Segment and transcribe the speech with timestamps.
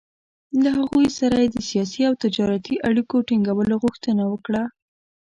[0.63, 4.63] له هغوی سره یې د سیاسي او تجارتي اړیکو ټینګولو غوښتنه وکړه.